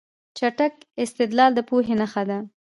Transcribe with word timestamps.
چټک 0.37 0.73
استدلال 1.03 1.51
د 1.55 1.59
پوهې 1.69 1.93
نښه 2.01 2.23
ده. 2.29 2.39